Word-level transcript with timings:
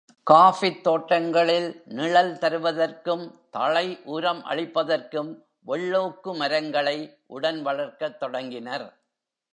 காஃபித் 0.31 0.81
தோட்டங்களில் 0.81 1.81
நிழல் 1.85 2.33
தருவதற்கும், 2.33 3.31
தழை 3.49 3.99
உரம் 4.03 4.43
அளிப்பதற்கும் 4.45 5.31
வெள்ளோக்கு 5.67 6.35
மரங்களை 6.35 7.17
உடன் 7.27 7.61
வளர்க்கத் 7.61 8.19
தொடங்கினர். 8.19 8.87